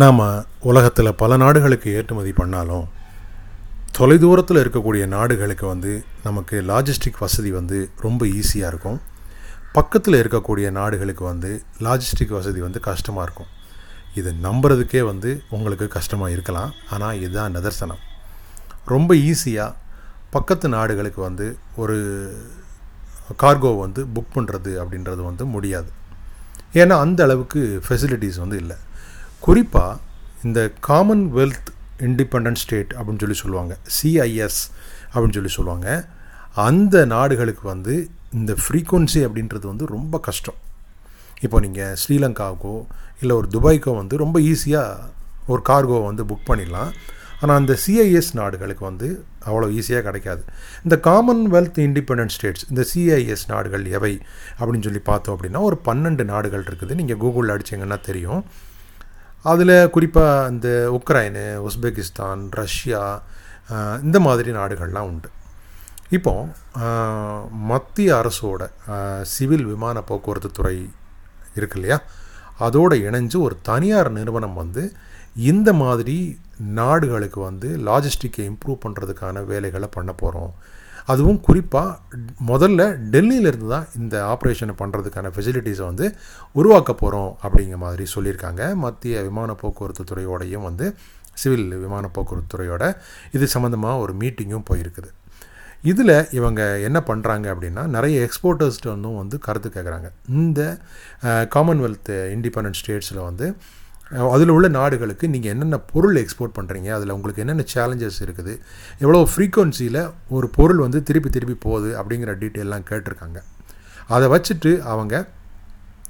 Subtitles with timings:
[0.00, 0.20] நாம்
[0.70, 2.86] உலகத்தில் பல நாடுகளுக்கு ஏற்றுமதி பண்ணாலும்
[3.96, 5.92] தொலைதூரத்தில் இருக்கக்கூடிய நாடுகளுக்கு வந்து
[6.24, 8.98] நமக்கு லாஜிஸ்டிக் வசதி வந்து ரொம்ப ஈஸியாக இருக்கும்.
[9.76, 11.50] பக்கத்தில் இருக்கக்கூடிய நாடுகளுக்கு வந்து
[11.86, 13.50] லாஜிஸ்டிக் வசதி வந்து கஷ்டமாக இருக்கும்.
[14.20, 16.72] இது நம்புறதுக்கே வந்து உங்களுக்கு கஷ்டமாக இருக்கலாம்.
[16.90, 18.02] ஆனால் இதுதான் நிதர்சனம்.
[18.94, 19.74] ரொம்ப ஈஸியாக
[20.36, 21.46] பக்கத்து நாடுகளுக்கு வந்து
[21.84, 21.96] ஒரு
[23.44, 25.90] கார்கோ வந்து புக் பண்ணுறது அப்படின்றது வந்து முடியாது.
[26.82, 28.78] ஏன்னா அந்த அளவுக்கு ஃபெசிலிட்டிஸ் வந்து இல்லை.
[29.46, 29.98] குறிப்பாக
[30.46, 31.68] இந்த காமன்வெல்த்
[32.06, 34.60] இண்டிபெண்ட் ஸ்டேட் அப்படின்னு சொல்லி சொல்லுவாங்க சிஐஎஸ்
[35.12, 35.88] அப்படின்னு சொல்லி சொல்லுவாங்க.
[36.68, 37.94] அந்த நாடுகளுக்கு வந்து
[38.38, 40.58] இந்த ஃப்ரீக்குவன்சி அப்படின்றது வந்து ரொம்ப கஷ்டம்.
[41.44, 42.74] இப்போ நீங்கள் ஸ்ரீலங்காவுக்கோ
[43.22, 45.08] இல்லை ஒரு துபாய்க்கோ வந்து ரொம்ப ஈஸியாக
[45.52, 46.92] ஒரு கார்கோ வந்து புக் பண்ணிடலாம்.
[47.40, 49.08] ஆனால் அந்த சிஐஎஸ் நாடுகளுக்கு வந்து
[49.48, 50.42] அவ்வளோ ஈஸியாக கிடைக்காது.
[50.84, 54.14] இந்த காமன்வெல்த் இண்டிபெண்ட் ஸ்டேட்ஸ் இந்த சிஐஎஸ் நாடுகள் எவை
[54.58, 56.94] அப்படின்னு சொல்லி பார்த்தோம் அப்படின்னா ஒரு பன்னெண்டு நாடுகள் இருக்குது.
[57.02, 58.42] நீங்கள் கூகுளில் அடிச்சிங்கன்னா தெரியும்.
[59.50, 60.68] அதில் குறிப்பாக இந்த
[60.98, 63.00] உக்ரைனு உஸ்பெகிஸ்தான் ரஷ்யா
[64.06, 65.28] இந்த மாதிரி நாடுகள்லாம் உண்டு.
[66.16, 66.32] இப்போ
[67.70, 68.62] மத்திய அரசோட
[69.34, 70.76] சிவில் விமான போக்குவரத்து துறை
[71.58, 71.98] இருக்கு இல்லையா?
[72.66, 74.84] அதோடு இணைஞ்சு ஒரு தனியார் நிறுவனம் வந்து
[75.50, 76.16] இந்த மாதிரி
[76.80, 80.52] நாடுகளுக்கு வந்து லாஜிஸ்டிக்கை இம்ப்ரூவ் பண்ணுறதுக்கான வேலைகளை பண்ண போகிறோம்
[81.12, 82.80] அதுவும் குறிப்பாக முதல்ல
[83.14, 86.06] டெல்லியிலேருந்து தான் இந்த ஆப்ரேஷனை பண்ணுறதுக்கான ஃபெசிலிட்டிஸை வந்து
[86.52, 88.62] உருவாக்க போகிறோம் அப்படிங்கிற மாதிரி சொல்லியிருக்காங்க.
[88.84, 90.88] மத்திய விமான போக்குவரத்து துறையோடையும் வந்து
[91.42, 92.84] சிவில் விமான போக்குவரத்து துறையோட
[93.36, 95.10] இது சம்மந்தமாக ஒரு மீட்டிங்கும் போயிருக்குது.
[95.90, 100.60] இதில் இவங்க என்ன பண்ணுறாங்க அப்படின்னா நிறைய எக்ஸ்போர்ட்டர்ஸ்ட்டு வந்து கருத்து கேட்குறாங்க இந்த
[101.56, 103.48] காமன்வெல்த் இண்டிபெண்ட் ஸ்டேட்ஸில் வந்து
[104.10, 108.52] அதில் உள்ள நாடுகளுக்கு நீங்கள் என்னென்ன பொருள் எக்ஸ்போர்ட் பண்ணுறீங்க அதில் உங்களுக்கு என்னென்ன சேலஞ்சஸ் இருக்குது
[108.98, 113.38] எவ்வளோ ஃப்ரீக்குவன்சியில் ஒரு பொருள் வந்து திருப்பி திருப்பி போகுது அப்படிங்கிற டீட்டெயிலாம் கேட்டிருக்காங்க.
[114.06, 115.14] அதை வச்சுட்டு அவங்க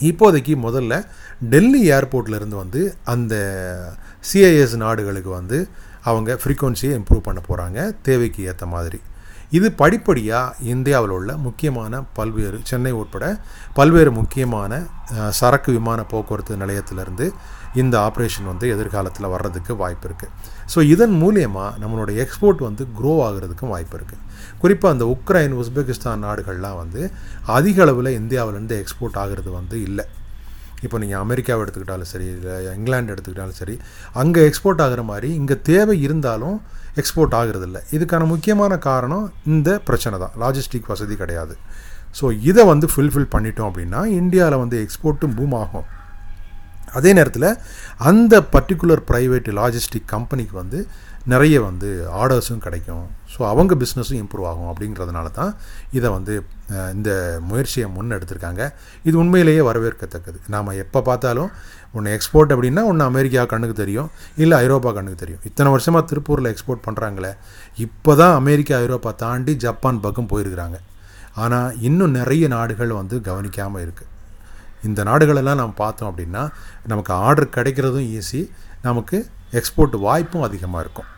[0.00, 1.04] இப்போதைக்கு முதல்ல
[1.50, 3.34] டெல்லி ஏர்போர்ட்லேருந்து வந்து அந்த
[4.32, 5.68] சிஐஎஸ் நாடுகளுக்கு வந்து
[6.02, 9.00] அவங்க ஃப்ரீக்குவன்சியை இம்ப்ரூவ் பண்ண போகிறாங்க தேவைக்கு ஏற்ற மாதிரி.
[9.52, 13.40] இது படிப்படியாக இந்தியாவில் உள்ள முக்கியமான பல்வேறு சென்னை உட்பட
[13.74, 14.80] பல்வேறு முக்கியமான
[15.30, 17.32] சரக்கு விமான போக்குவரத்து நிலையத்திலிருந்து
[17.74, 20.32] இந்த ஆப்ரேஷன் வந்து எதிர்காலத்தில் வர்றதுக்கு வாய்ப்பு இருக்குது
[20.66, 24.22] ஸோ இதன் மூலியமாக நம்மளோட எக்ஸ்போர்ட் வந்து க்ரோ ஆகிறதுக்கும் வாய்ப்பு இருக்குது
[24.58, 27.10] குறிப்பாக அந்த உக்ரைன் உஸ்பெகிஸ்தான் நாடுகள்லாம் வந்து
[27.46, 30.06] அதிக அளவில் இந்தியாவிலேருந்து எக்ஸ்போர்ட் ஆகிறது வந்து இல்லை.
[30.84, 33.74] இப்போ நீங்கள் அமெரிக்காவை எடுத்துக்கிட்டாலும் சரி இல்லை இங்கிலாந்து எடுத்துக்கிட்டாலும் சரி
[34.22, 36.56] அங்கே எக்ஸ்போர்ட் ஆகிற மாதிரி இங்கே தேவை இருந்தாலும்
[37.00, 37.78] எக்ஸ்போர்ட் ஆகிறதில்ல.
[37.96, 40.34] இதுக்கான முக்கியமான காரணம் இந்த பிரச்சனை தான்.
[40.42, 41.54] லாஜிஸ்டிக் வசதி கிடையாது.
[42.18, 45.86] ஸோ இதை வந்து ஃபுல்ஃபில் பண்ணிட்டோம் அப்படின்னா இந்தியாவில் வந்து எக்ஸ்போர்ட்டும் பூம் ஆகும்.
[46.98, 47.50] அதே நேரத்தில்
[48.10, 50.80] அந்த பர்டிகுலர் ப்ரைவேட் லாஜிஸ்டிக் கம்பெனிக்கு வந்து
[51.32, 51.88] நிறைய வந்து
[52.20, 53.02] ஆர்டர்ஸும் கிடைக்கும்.
[53.32, 55.50] ஸோ அவங்க பிஸ்னஸும் இம்ப்ரூவ் ஆகும் அப்படிங்கிறதுனால தான்
[55.96, 56.34] இதை வந்து
[56.96, 57.10] இந்த
[57.48, 58.62] முயற்சியை முன்னெடுத்திருக்காங்க
[59.08, 60.38] இது உண்மையிலேயே வரவேற்கத்தக்கது.
[60.54, 61.50] நாம் எப்போ பார்த்தாலும்
[61.96, 64.10] ஒன்று எக்ஸ்போர்ட் அப்படின்னா ஒன்று அமெரிக்கா கண்ணுக்கு தெரியும்
[64.42, 65.42] இல்லை ஐரோப்பா கண்ணுக்கு தெரியும்.
[65.50, 67.32] இத்தனை வருஷமாக திருப்பூரில் எக்ஸ்போர்ட் பண்ணுறாங்களே
[67.86, 70.78] இப்போ தான் அமெரிக்கா ஐரோப்பா தாண்டி ஜப்பான் பக்கம் போயிருக்கிறாங்க.
[71.44, 74.10] ஆனால் இன்னும் நிறைய நாடுகள் வந்து கவனிக்காமல் இருக்குது
[74.84, 76.50] இந்த நாடுகளெல்லாம் நம்ம பார்த்தோம் அப்படின்னா
[76.86, 78.50] நமக்கு ஆர்டர் கிடைக்கிறதும் ஈஸி
[78.82, 81.06] நமக்கு எக்ஸ்போர்ட் வாய்ப்பும் அதிகமாக இருக்கும்.